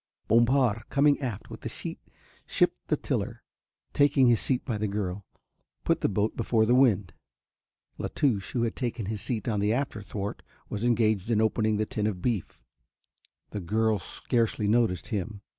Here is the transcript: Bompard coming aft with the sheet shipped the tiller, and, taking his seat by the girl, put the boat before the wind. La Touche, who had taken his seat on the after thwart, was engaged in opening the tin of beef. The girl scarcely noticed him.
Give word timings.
Bompard 0.27 0.89
coming 0.89 1.21
aft 1.21 1.51
with 1.51 1.61
the 1.61 1.69
sheet 1.69 1.99
shipped 2.47 2.87
the 2.87 2.97
tiller, 2.97 3.27
and, 3.27 3.93
taking 3.93 4.25
his 4.25 4.39
seat 4.39 4.65
by 4.65 4.79
the 4.79 4.87
girl, 4.87 5.27
put 5.83 6.01
the 6.01 6.09
boat 6.09 6.35
before 6.35 6.65
the 6.65 6.73
wind. 6.73 7.13
La 7.99 8.07
Touche, 8.07 8.53
who 8.53 8.63
had 8.63 8.75
taken 8.75 9.05
his 9.05 9.21
seat 9.21 9.47
on 9.47 9.59
the 9.59 9.71
after 9.71 10.01
thwart, 10.01 10.41
was 10.69 10.83
engaged 10.83 11.29
in 11.29 11.39
opening 11.39 11.77
the 11.77 11.85
tin 11.85 12.07
of 12.07 12.19
beef. 12.19 12.59
The 13.51 13.61
girl 13.61 13.99
scarcely 13.99 14.67
noticed 14.67 15.09
him. 15.09 15.41